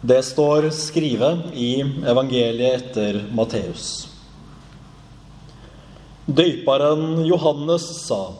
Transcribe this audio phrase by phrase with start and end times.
[0.00, 4.06] Det står skrevet i evangeliet etter Matteus.
[6.30, 8.36] Døyperen Johannes sa,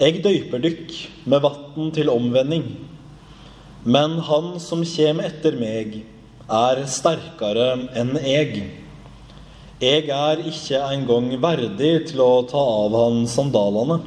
[0.00, 0.94] Eg døyper dykk
[1.28, 2.64] med vann til omvending,
[3.84, 5.98] men han som kjem etter meg,
[6.48, 8.56] er sterkere enn eg.
[9.84, 13.98] Eg er ikke engang verdig til å ta av han sandalene.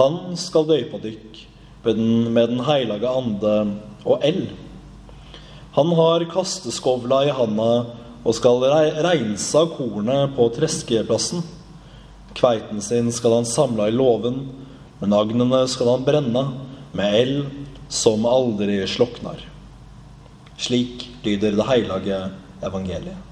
[0.00, 1.42] Han skal døype dykk
[1.84, 3.58] med Den hellige ande
[4.08, 4.56] og eld.
[5.78, 7.66] Han har kasteskovla i handa
[8.26, 8.64] og skal
[8.98, 11.44] reinsa kornet på treskeplassen.
[12.34, 14.40] Kveiten sin skal han samle i låven,
[14.98, 16.42] men agnene skal han brenne
[16.98, 17.46] med eld
[17.94, 19.38] som aldri sloknar.
[20.58, 22.20] Slik lyder det hellige
[22.58, 23.27] evangeliet.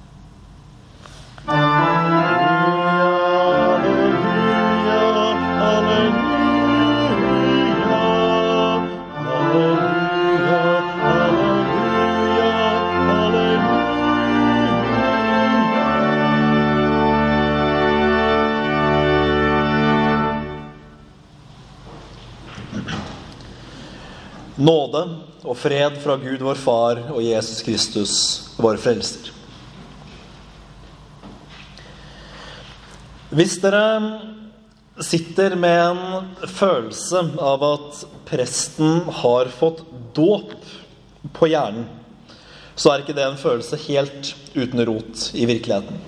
[24.56, 25.02] Nåde
[25.44, 28.12] og fred fra Gud vår Far og Jesus Kristus,
[28.56, 29.28] vår Frelser.
[33.36, 33.82] Hvis dere
[35.04, 39.82] sitter med en følelse av at presten har fått
[40.16, 40.54] dåp
[41.36, 41.84] på hjernen,
[42.76, 46.00] så er ikke det en følelse helt uten rot i virkeligheten.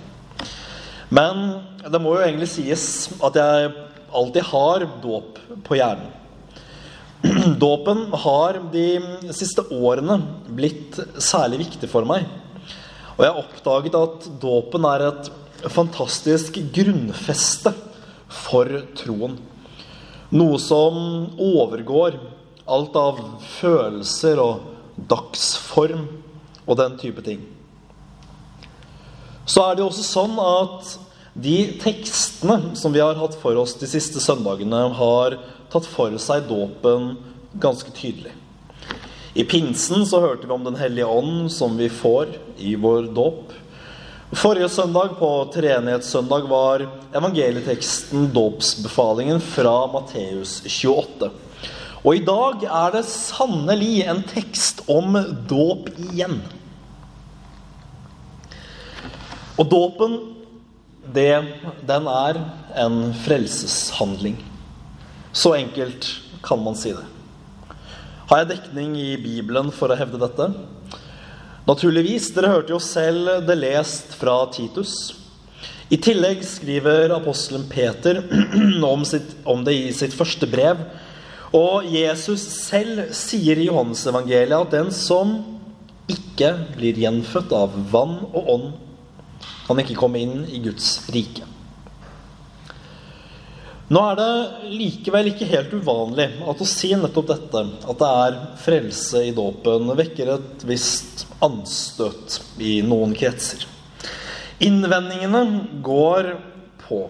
[1.13, 3.75] Men det må jo egentlig sies at jeg
[4.09, 5.37] alltid har dåp
[5.69, 6.15] på hjernen.
[7.59, 10.21] Dåpen har de siste årene
[10.55, 12.29] blitt særlig viktig for meg.
[13.17, 15.31] Og jeg har oppdaget at dåpen er et
[15.75, 17.73] fantastisk grunnfeste
[18.45, 19.35] for troen.
[20.31, 21.01] Noe som
[21.43, 22.21] overgår
[22.69, 23.21] alt av
[23.59, 24.69] følelser og
[25.11, 26.07] dagsform
[26.69, 27.43] og den type ting.
[29.49, 30.95] Så er det jo også sånn at
[31.39, 35.39] de tekstene som vi har hatt for oss de siste søndagene, har
[35.73, 37.15] tatt for seg dåpen
[37.61, 38.35] ganske tydelig.
[39.39, 43.53] I pinsen så hørte vi om Den hellige ånd, som vi får i vår dåp.
[44.33, 46.85] Forrige søndag, på treenighetssøndag, var
[47.17, 51.31] evangelieteksten dåpsbefalingen fra Matteus 28.
[52.05, 55.17] Og i dag er det sannelig en tekst om
[55.49, 56.41] dåp igjen.
[59.59, 60.19] Og dåpen,
[61.15, 61.33] det,
[61.89, 62.43] den er
[62.79, 64.37] en frelseshandling.
[65.33, 66.09] Så enkelt
[66.43, 67.05] kan man si det.
[68.29, 70.51] Har jeg dekning i Bibelen for å hevde dette?
[71.69, 72.31] Naturligvis.
[72.37, 74.95] Dere hørte jo selv det lest fra Titus.
[75.89, 78.21] I tillegg skriver apostelen Peter
[78.93, 80.81] om, sitt, om det i sitt første brev.
[81.57, 85.39] Og Jesus selv sier i Johannesevangeliet at den som
[86.09, 88.69] ikke blir gjenfødt av vann og ånd,
[89.65, 91.45] kan ikke komme inn i Guds rike.
[93.89, 98.35] Nå er det likevel ikke helt uvanlig at å si nettopp dette, at det er
[98.61, 103.65] frelse i dåpen, vekker et visst anstøt i noen kretser.
[104.61, 106.35] Innvendingene går
[106.83, 107.07] på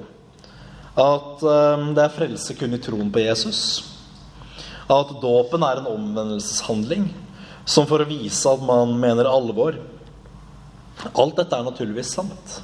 [0.99, 3.63] at eh, det er frelse kun i troen på Jesus.
[4.87, 7.09] At dåpen er en omvendelseshandling
[7.67, 9.81] som for å vise at man mener alvor.
[11.11, 12.57] Alt dette er naturligvis sant.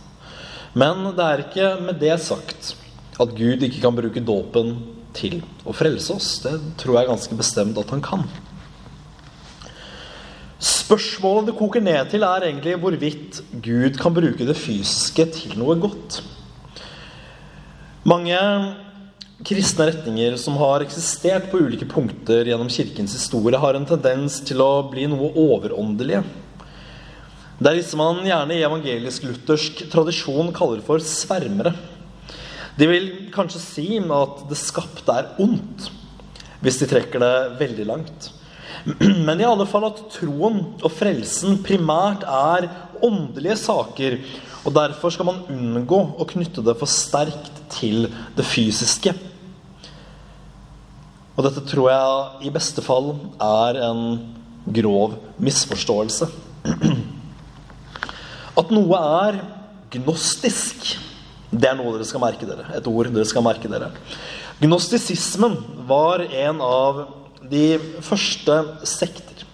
[0.75, 2.75] Men det er ikke med det sagt
[3.21, 4.75] at Gud ikke kan bruke dåpen
[5.15, 6.31] til å frelse oss.
[6.43, 8.27] Det tror jeg ganske bestemt at han kan.
[10.65, 15.77] Spørsmålet det koker ned til, er egentlig hvorvidt Gud kan bruke det fysiske til noe
[15.81, 16.23] godt.
[18.05, 18.39] Mange
[19.45, 24.63] kristne retninger som har eksistert på ulike punkter gjennom kirkens historie, har en tendens til
[24.65, 26.23] å bli noe overåndelige.
[27.59, 31.75] Det er disse man gjerne i evangelisk-luthersk tradisjon kaller for svermere.
[32.75, 35.91] De vil kanskje si at det skapte er ondt,
[36.65, 38.31] hvis de trekker det veldig langt.
[39.27, 42.67] Men i alle fall at troen og frelsen primært er
[43.05, 44.19] åndelige saker.
[44.65, 49.15] Og derfor skal man unngå å knytte det for sterkt til det fysiske.
[51.35, 53.13] Og dette tror jeg i beste fall
[53.43, 54.05] er en
[54.75, 56.31] grov misforståelse.
[58.61, 59.41] At noe er
[59.95, 60.95] gnostisk
[61.55, 62.67] det er noe dere skal merke dere.
[62.77, 63.91] Et ord dere skal merke dere.
[64.63, 65.57] Gnostisismen
[65.89, 67.05] var en av
[67.51, 68.59] de første
[68.89, 69.45] sekter.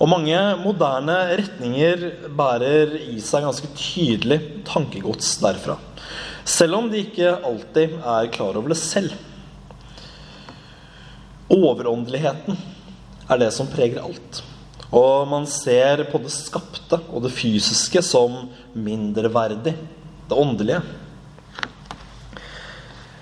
[0.00, 2.06] Og mange moderne retninger
[2.36, 4.38] bærer i seg ganske tydelig
[4.68, 5.76] tankegods derfra.
[6.48, 9.12] Selv om de ikke alltid er klar over det selv.
[11.52, 12.56] Overåndeligheten
[13.30, 14.40] er det som preger alt.
[14.90, 19.76] Og man ser på det skapte og det fysiske som mindreverdig.
[20.30, 20.80] Det åndelige.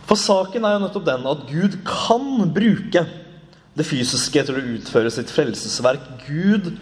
[0.08, 3.04] For saken er jo nettopp den at Gud kan bruke
[3.78, 6.06] det fysiske til å utføre sitt frelsesverk.
[6.24, 6.72] Gud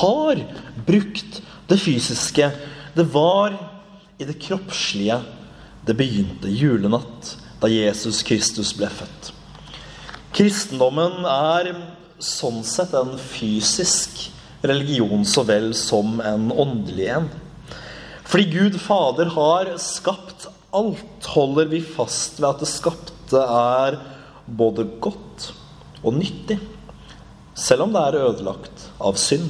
[0.00, 0.40] har
[0.88, 2.48] brukt det fysiske.
[2.96, 3.54] Det var
[4.18, 5.20] i det kroppslige
[5.84, 9.32] det begynte julenatt, da Jesus Kristus ble født.
[10.34, 11.74] Kristendommen er
[12.22, 14.30] sånn sett en fysisk
[14.64, 17.28] religion så vel som en åndelig en.
[18.24, 23.98] Fordi Gud Fader har skapt alt, holder vi fast ved at det skapte er
[24.44, 25.50] både godt
[26.04, 26.58] og nyttig,
[27.56, 29.48] selv om det er ødelagt av synd.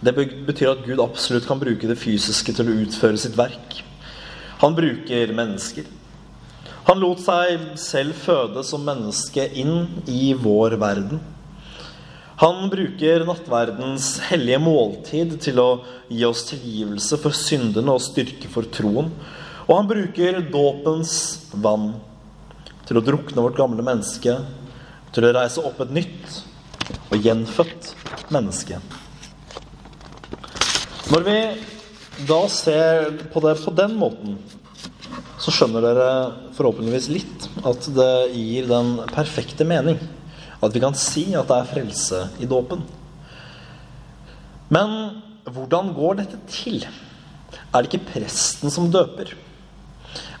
[0.00, 3.80] Det betyr at Gud absolutt kan bruke det fysiske til å utføre sitt verk.
[4.60, 5.88] Han bruker mennesker.
[6.88, 11.20] Han lot seg selv føde som menneske inn i vår verden.
[12.40, 15.66] Han bruker nattverdens hellige måltid til å
[16.08, 19.10] gi oss tilgivelse for syndene og styrke for troen.
[19.66, 21.12] Og han bruker dåpens
[21.52, 21.90] vann
[22.88, 24.38] til å drukne vårt gamle menneske,
[25.12, 26.38] til å reise opp et nytt
[27.10, 27.90] og gjenfødt
[28.32, 28.78] menneske.
[31.10, 31.38] Når vi
[32.24, 34.38] da ser på det på den måten,
[35.36, 36.08] så skjønner dere
[36.56, 40.00] forhåpentligvis litt at det gir den perfekte mening.
[40.60, 42.82] At vi kan si at det er frelse i dåpen.
[44.70, 46.84] Men hvordan går dette til?
[47.70, 49.32] Er det ikke presten som døper?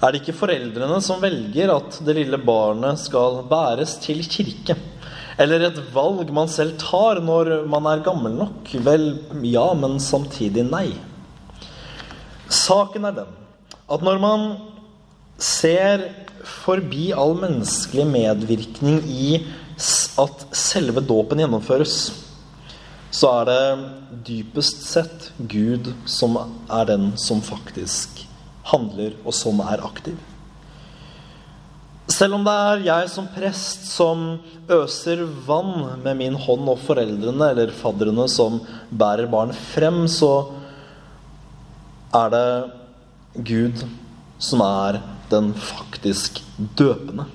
[0.00, 4.76] Er det ikke foreldrene som velger at det lille barnet skal bæres til kirke?
[5.40, 8.72] Eller et valg man selv tar når man er gammel nok?
[8.84, 9.12] Vel,
[9.46, 10.88] ja, men samtidig nei.
[12.50, 13.36] Saken er den
[13.90, 14.44] at når man
[15.40, 16.04] ser
[16.46, 19.40] forbi all menneskelig medvirkning i
[20.20, 21.94] at selve dåpen gjennomføres,
[23.10, 26.36] så er det dypest sett Gud som
[26.70, 28.24] er den som faktisk
[28.70, 30.18] handler, og som er aktiv.
[32.10, 34.22] Selv om det er jeg som prest som
[34.70, 38.60] øser vann med min hånd, og foreldrene eller fadderne som
[38.90, 40.50] bærer barn frem, så
[42.14, 42.46] er det
[43.46, 43.84] Gud
[44.42, 45.00] som er
[45.30, 46.42] den faktisk
[46.78, 47.28] døpende.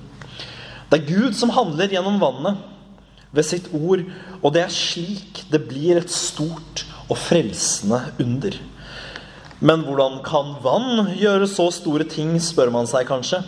[0.90, 2.62] Det er Gud som handler gjennom vannet
[3.34, 4.04] ved sitt ord,
[4.40, 8.56] og det er slik det blir et stort og frelsende under.
[9.58, 13.40] Men hvordan kan vann gjøre så store ting, spør man seg kanskje.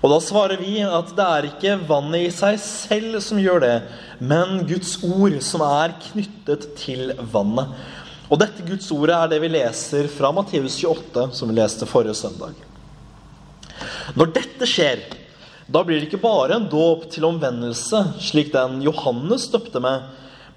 [0.00, 3.74] Og da svarer vi at det er ikke vannet i seg selv som gjør det,
[4.20, 7.72] men Guds ord som er knyttet til vannet.
[8.30, 12.16] Og dette Guds ordet er det vi leser fra Matteus 28, som vi leste forrige
[12.16, 12.54] søndag.
[14.16, 15.02] Når dette skjer,
[15.70, 20.08] da blir det ikke bare en dåp til omvendelse, slik den Johannes døpte med,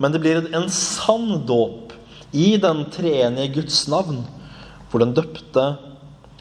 [0.02, 1.94] men det blir en sann dåp
[2.34, 4.24] i den treenige Guds navn,
[4.90, 5.68] hvor den døpte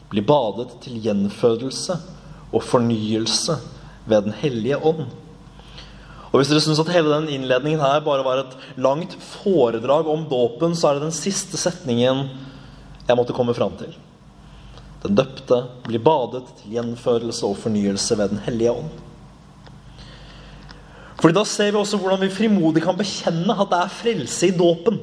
[0.09, 1.99] blir badet til gjenfødelse
[2.53, 3.57] og fornyelse
[4.05, 5.05] ved Den hellige ånd.
[6.31, 10.25] Og Hvis dere syns at hele den innledningen her bare var et langt foredrag om
[10.29, 12.25] dåpen, så er det den siste setningen
[13.07, 13.93] jeg måtte komme fram til.
[15.03, 18.91] Den døpte blir badet til gjenførelse og fornyelse ved Den hellige ånd.
[21.19, 24.55] Fordi Da ser vi også hvordan vi frimodig kan bekjenne at det er frelse i
[24.57, 24.99] dåpen.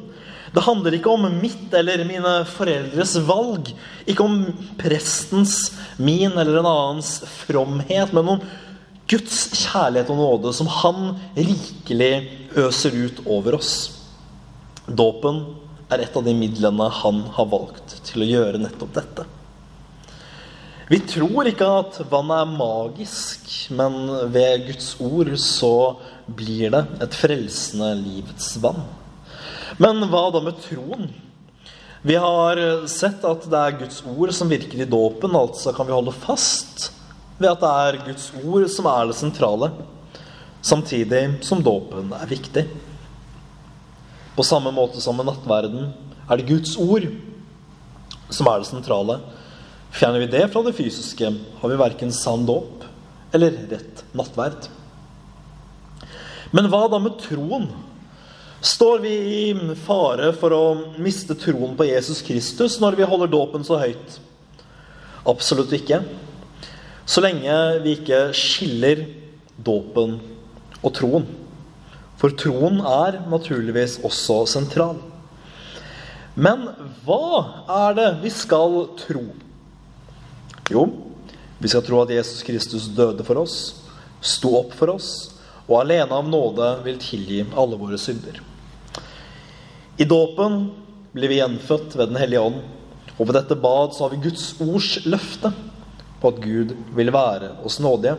[0.51, 3.71] Det handler ikke om mitt eller mine foreldres valg,
[4.05, 4.41] ikke om
[4.81, 8.43] prestens, min eller en annens fromhet, men om
[9.11, 12.13] Guds kjærlighet og nåde som han rikelig
[12.59, 13.75] øser ut over oss.
[14.87, 15.45] Dåpen
[15.91, 19.31] er et av de midlene han har valgt til å gjøre nettopp dette.
[20.91, 23.45] Vi tror ikke at vannet er magisk,
[23.79, 25.75] men ved Guds ord så
[26.27, 28.83] blir det et frelsende livets vann.
[29.79, 31.07] Men hva da med troen?
[32.03, 32.59] Vi har
[32.91, 36.89] sett at det er Guds ord som virker i dåpen, altså kan vi holde fast
[37.39, 39.71] ved at det er Guds ord som er det sentrale,
[40.59, 42.67] samtidig som dåpen er viktig.
[44.35, 45.93] På samme måte som med nattverden
[46.27, 47.07] er det Guds ord
[48.27, 49.23] som er det sentrale.
[49.91, 52.85] Fjerner vi det fra det fysiske, har vi verken sann dåp
[53.35, 54.69] eller rett nattverd.
[56.55, 57.69] Men hva da med troen?
[58.61, 60.65] Står vi i fare for å
[61.01, 64.19] miste troen på Jesus Kristus når vi holder dåpen så høyt?
[65.29, 66.03] Absolutt ikke.
[67.09, 67.55] Så lenge
[67.85, 69.07] vi ikke skiller
[69.57, 70.19] dåpen
[70.81, 71.27] og troen.
[72.21, 74.99] For troen er naturligvis også sentral.
[76.37, 76.69] Men
[77.07, 77.23] hva
[77.89, 79.25] er det vi skal tro?
[80.71, 80.87] Jo,
[81.59, 83.57] vi skal tro at Jesus Kristus døde for oss,
[84.23, 85.11] sto opp for oss,
[85.67, 88.39] og alene av nåde vil tilgi alle våre synder.
[90.01, 90.63] I dåpen
[91.13, 92.61] blir vi gjenfødt ved Den hellige ånd,
[93.19, 95.51] og ved dette bad så har vi Guds ords løfte
[96.21, 98.15] på at Gud vil være oss nådige.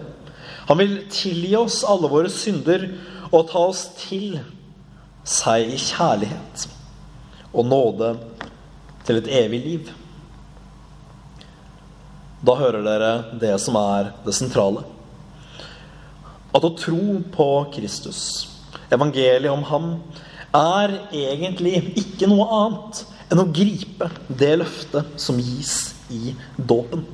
[0.67, 2.85] Han vil tilgi oss alle våre synder
[3.31, 4.37] og ta oss til
[5.27, 6.67] seg i kjærlighet
[7.51, 8.13] og nåde
[9.07, 9.91] til et evig liv.
[12.41, 14.81] Da hører dere det som er det sentrale.
[16.51, 18.21] At å tro på Kristus,
[18.91, 19.91] evangeliet om ham,
[20.51, 27.05] er egentlig ikke noe annet enn å gripe det løftet som gis i dåpen.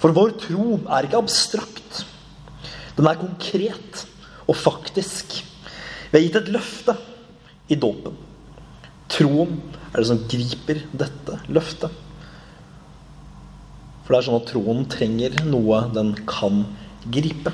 [0.00, 2.04] For vår tro er ikke abstrakt.
[2.94, 4.04] Den er konkret
[4.46, 5.40] og faktisk.
[6.12, 6.94] Vi er gitt et løfte
[7.66, 8.14] i dåpen.
[9.10, 9.58] Troen
[9.90, 12.03] er det som griper dette løftet.
[14.04, 16.64] For det er sånn at troen trenger noe den kan
[17.14, 17.52] gripe.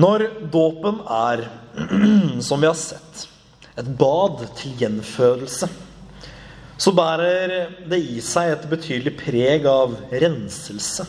[0.00, 1.44] Når dåpen er,
[2.46, 3.26] som vi har sett,
[3.78, 5.68] et bad til gjenfødelse,
[6.78, 11.06] så bærer det i seg et betydelig preg av renselse.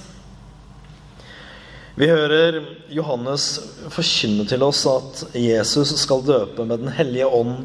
[1.96, 2.60] Vi hører
[2.91, 3.48] Johannes
[3.94, 7.63] forkynne til oss at Jesus skal døpe med Den hellige ånd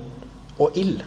[0.60, 1.02] og ild.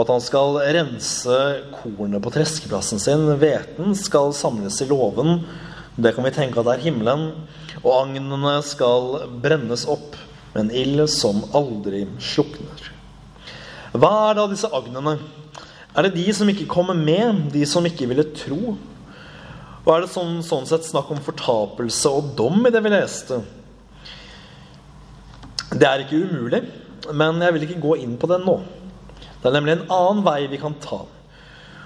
[0.00, 1.38] At han skal rense
[1.74, 3.26] kornet på treskeplassen sin.
[3.40, 5.42] Hveten skal samles i låven.
[6.00, 7.26] Det kan vi tenke at det er himmelen.
[7.82, 10.16] Og agnene skal brennes opp
[10.54, 12.88] med en ild som aldri slukner.
[13.92, 15.18] Hva er da disse agnene?
[15.90, 18.76] Er det de som ikke kommer med, de som ikke ville tro?
[19.80, 23.40] Og er det sånn, sånn sett snakk om fortapelse og dom i det vi leste?
[25.70, 26.64] Det er ikke umulig,
[27.14, 28.60] men jeg vil ikke gå inn på det nå.
[29.40, 31.00] Det er nemlig en annen vei vi kan ta.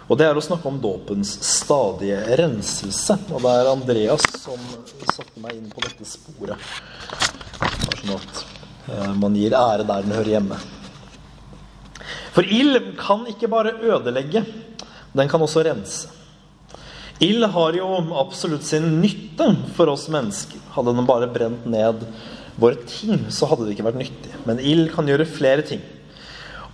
[0.05, 3.17] Og det er å snakke om dåpens stadige renselse.
[3.31, 4.61] Og det er Andreas som
[5.15, 6.59] satte meg inn på dette sporet.
[7.61, 8.43] Bare sånn at
[8.91, 10.59] eh, man gir ære der den hører hjemme.
[12.35, 14.43] For ild kan ikke bare ødelegge,
[15.15, 16.11] den kan også rense.
[17.23, 19.47] Ild har jo absolutt sin nytte
[19.77, 20.59] for oss mennesker.
[20.75, 22.03] Hadde den bare brent ned
[22.59, 24.33] våre ting, så hadde det ikke vært nyttig.
[24.45, 25.83] Men ild kan gjøre flere ting.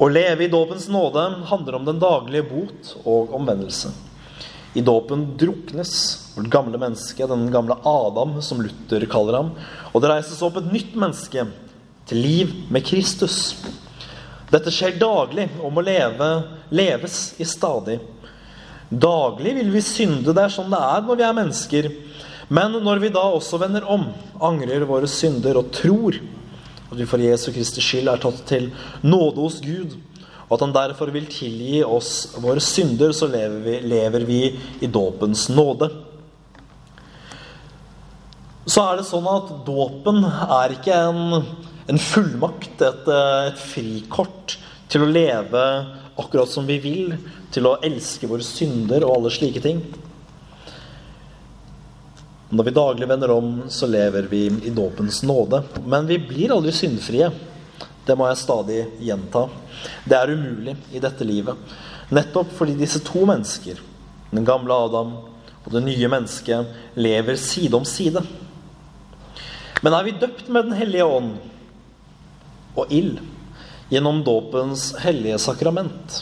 [0.00, 3.90] Å leve i dåpens nåde handler om den daglige bot og omvendelse.
[4.72, 5.92] I dåpen druknes
[6.36, 9.50] vårt gamle menneske, den gamle Adam, som Luther kaller ham,
[9.92, 11.44] og det reises opp et nytt menneske
[12.08, 13.58] til liv med Kristus.
[14.48, 16.30] Dette skjer daglig og må leve,
[16.72, 17.98] leves i stadig.
[18.88, 21.92] Daglig vil vi synde, det er sånn det er når vi er mennesker.
[22.48, 24.08] Men når vi da også vender om,
[24.40, 26.16] angrer våre synder og tror
[26.90, 28.70] at vi for Jesu Kristi skyld er tatt til
[29.06, 29.94] nåde hos Gud,
[30.48, 34.40] og at han derfor vil tilgi oss våre synder, så lever vi, lever vi
[34.82, 35.86] i dåpens nåde.
[38.66, 41.38] Så er det sånn at dåpen er ikke en,
[41.90, 44.58] en fullmakt, et, et frikort
[44.90, 45.64] til å leve
[46.20, 47.14] akkurat som vi vil,
[47.54, 49.84] til å elske våre synder og alle slike ting.
[52.50, 55.62] Når vi daglig vender om, så lever vi i dåpens nåde.
[55.86, 57.28] Men vi blir aldri syndfrie.
[58.06, 59.44] Det må jeg stadig gjenta.
[60.02, 61.54] Det er umulig i dette livet.
[62.10, 63.78] Nettopp fordi disse to mennesker,
[64.32, 65.12] den gamle Adam
[65.60, 68.24] og det nye mennesket, lever side om side.
[69.84, 71.36] Men er vi døpt med Den hellige ånd
[72.74, 73.20] og ild
[73.90, 76.20] gjennom dåpens hellige sakrament,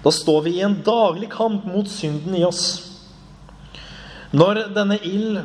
[0.00, 2.80] da står vi i en daglig kamp mot synden i oss.
[4.32, 5.40] Når denne ild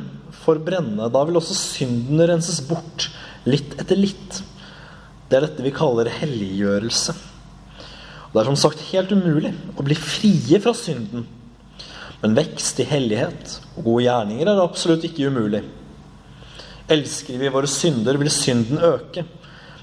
[0.46, 3.10] får brenne, da vil også synden renses bort
[3.50, 4.42] litt etter litt.
[5.30, 7.16] Det er dette vi kaller helliggjørelse.
[8.36, 11.26] Det er som sagt helt umulig å bli frie fra synden.
[12.22, 15.64] Men vekst i hellighet og gode gjerninger er absolutt ikke umulig.
[16.92, 19.26] Elsker vi våre synder, vil synden øke.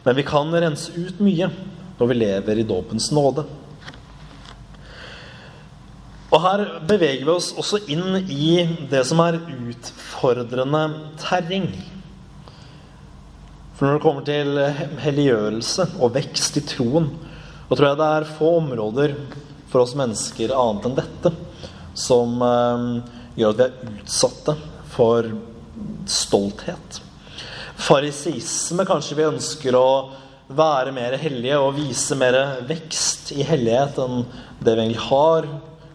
[0.05, 1.49] Men vi kan rense ut mye
[1.99, 3.47] når vi lever i dåpens nåde.
[6.43, 10.83] Her beveger vi oss også inn i det som er utfordrende
[11.21, 11.69] terreng.
[13.77, 14.59] For når det kommer til
[15.03, 17.09] helliggjørelse og vekst i troen,
[17.69, 19.17] da tror jeg det er få områder
[19.71, 21.33] for oss mennesker annet enn dette
[21.97, 22.85] som eh,
[23.39, 24.57] gjør at vi er utsatte
[24.93, 25.31] for
[26.11, 27.01] stolthet.
[27.83, 29.89] Farisisme kanskje vi ønsker å
[30.53, 32.37] være mer hellige og vise mer
[32.69, 34.25] vekst i hellighet enn
[34.61, 35.49] det vi egentlig har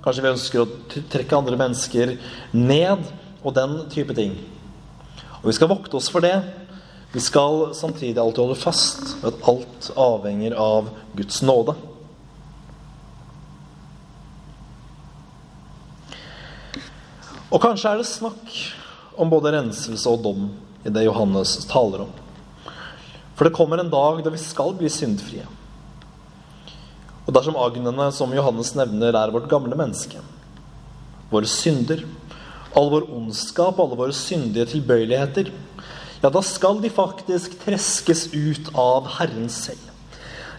[0.07, 2.13] Kanskje vi ønsker å trekke andre mennesker
[2.55, 3.01] ned,
[3.43, 4.37] og den type ting.
[5.41, 6.37] Og vi skal vokte oss for det.
[7.11, 11.75] Vi skal samtidig alltid holde fast ved at alt avhenger av Guds nåde.
[17.51, 18.57] Og kanskje er det snakk
[19.19, 20.49] om både renselse og dom
[20.87, 22.15] i det Johannes taler om.
[23.35, 25.43] For det kommer en dag da vi skal bli syndfrie.
[27.27, 30.21] Og dersom agnene som Johannes nevner, er vårt gamle menneske,
[31.27, 32.05] våre synder,
[32.77, 35.51] all vår ondskap, alle våre syndige tilbøyeligheter,
[36.23, 39.83] ja, da skal de faktisk treskes ut av Herren selv.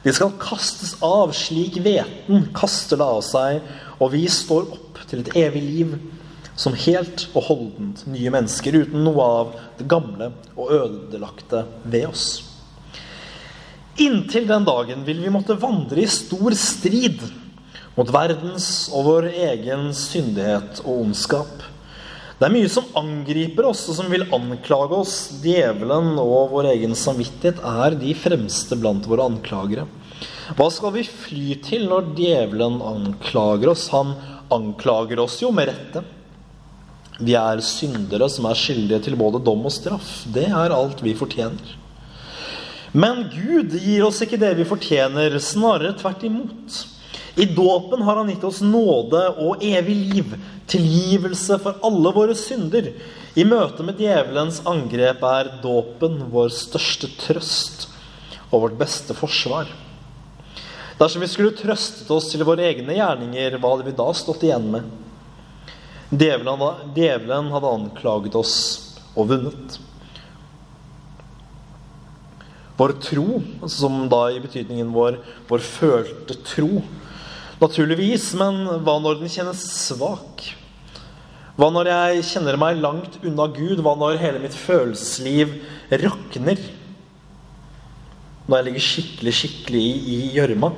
[0.05, 3.65] De skal kastes av slik hveten kaster det av seg,
[3.99, 5.97] og vi står opp til et evig liv
[6.59, 12.29] som helt og holdent nye mennesker, uten noe av det gamle og ødelagte ved oss.
[13.99, 17.19] Inntil den dagen vil vi måtte vandre i stor strid
[17.97, 21.65] mot verdens og vår egen syndighet og ondskap.
[22.39, 25.15] Det er mye som angriper oss, og som vil anklage oss.
[25.43, 29.89] Djevelen og vår egen samvittighet er de fremste blant våre anklagere.
[30.55, 33.89] Hva skal vi fly til når djevelen anklager oss?
[33.91, 34.15] Han
[34.55, 36.05] anklager oss jo med rette.
[37.19, 40.21] Vi er syndere som er skyldige til både dom og straff.
[40.31, 41.75] Det er alt vi fortjener.
[42.99, 46.79] Men Gud gir oss ikke det vi fortjener, snarere tvert imot.
[47.39, 50.33] I dåpen har han gitt oss nåde og evig liv,
[50.67, 52.91] tilgivelse for alle våre synder.
[53.39, 57.87] I møte med djevelens angrep er dåpen vår største trøst
[58.49, 59.71] og vårt beste forsvar.
[60.99, 64.73] Dersom vi skulle trøstet oss til våre egne gjerninger, hva hadde vi da stått igjen
[64.73, 64.89] med?
[66.11, 68.57] Djevelen hadde, djevelen hadde anklaget oss
[69.15, 69.79] og vunnet.
[72.79, 75.19] Vår tro, som da i betydningen vår,
[75.51, 76.85] vår følte tro,
[77.59, 80.45] naturligvis, men hva når den kjennes svak?
[81.59, 83.81] Hva når jeg kjenner meg langt unna Gud?
[83.83, 85.57] Hva når hele mitt følelsesliv
[86.05, 86.61] rakner?
[88.47, 89.83] Når jeg ligger skikkelig, skikkelig
[90.15, 90.71] i gjørma?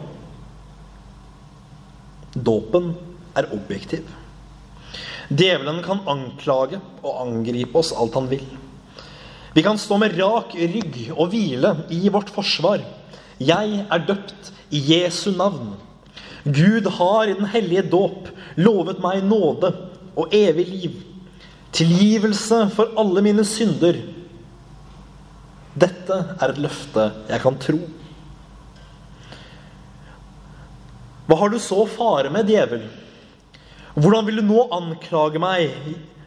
[2.32, 2.94] Dåpen
[3.36, 4.08] er objektiv.
[5.28, 8.48] Djevelen kan anklage og angripe oss alt han vil.
[9.52, 12.84] Vi kan stå med rak rygg og hvile i vårt forsvar.
[13.40, 15.74] Jeg er døpt i Jesu navn.
[16.44, 19.72] Gud har i den hellige dåp lovet meg nåde
[20.14, 21.00] og evig liv.
[21.74, 23.98] Tilgivelse for alle mine synder.
[25.74, 27.80] Dette er et løfte jeg kan tro.
[31.26, 32.88] Hva har du så fare med, djevel?
[33.94, 35.74] Hvordan vil du nå anklage meg?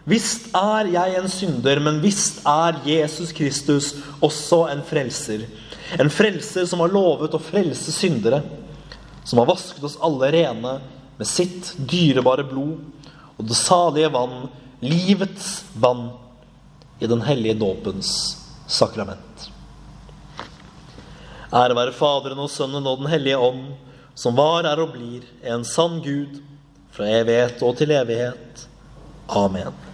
[0.09, 5.45] Visst er jeg en synder, men visst er Jesus Kristus også en frelser.
[5.99, 8.41] En frelser som har lovet å frelse syndere
[9.23, 10.73] som har vasket oss alle rene
[11.17, 12.81] med sitt dyrebare blod
[13.37, 14.47] og det salige vann,
[14.83, 16.11] livets vann,
[16.99, 18.09] i den hellige dåpens
[18.69, 19.47] sakrament.
[21.53, 23.65] Ære være Faderen og Sønnen og Den hellige ånd,
[24.15, 26.39] som var, er og blir en sann Gud
[26.93, 28.67] fra evighet og til evighet.
[29.27, 29.92] Amen.